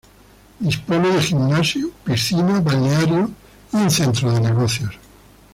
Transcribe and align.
Dispone 0.59 1.09
de 1.13 1.19
gimnasio, 1.21 1.91
piscina, 2.03 2.59
balneario 2.59 3.29
y 3.71 3.77
un 3.77 3.91
centro 3.91 4.31
de 4.33 4.41
negocios. 4.41 4.97